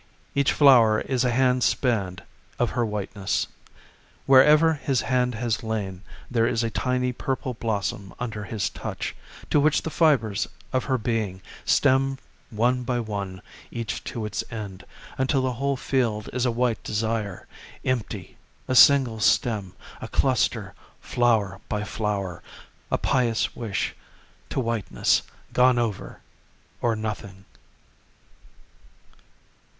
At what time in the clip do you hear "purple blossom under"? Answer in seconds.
7.13-8.45